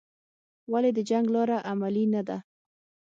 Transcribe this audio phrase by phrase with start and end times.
[0.71, 2.37] ولې د جنګ لاره عملي نه ده؟